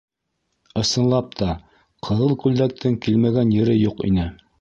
[0.83, 1.49] Ысынлап та,
[2.07, 4.27] ҡыҙыл күлдәктең килмәгән ере юҡ ине.